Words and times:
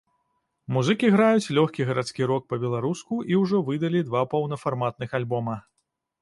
Музыкі 0.75 1.11
граюць 1.15 1.53
лёгкі 1.57 1.85
гарадскі 1.89 2.21
рок 2.31 2.47
па-беларуску 2.53 3.19
і 3.35 3.37
ўжо 3.43 3.61
выдалі 3.69 4.03
два 4.09 4.25
паўнафарматных 4.33 5.09
альбома. 5.21 5.55